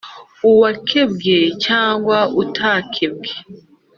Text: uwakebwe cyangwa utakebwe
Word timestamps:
uwakebwe 0.49 1.37
cyangwa 1.65 2.17
utakebwe 2.43 3.31